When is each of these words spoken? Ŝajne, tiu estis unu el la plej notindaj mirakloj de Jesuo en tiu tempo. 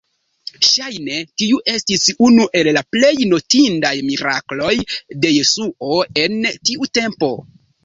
Ŝajne, 0.67 1.17
tiu 1.41 1.59
estis 1.73 2.05
unu 2.29 2.47
el 2.61 2.71
la 2.79 2.83
plej 2.97 3.13
notindaj 3.35 3.93
mirakloj 4.09 4.73
de 5.27 5.35
Jesuo 5.37 6.03
en 6.27 6.43
tiu 6.57 6.93
tempo. 7.03 7.33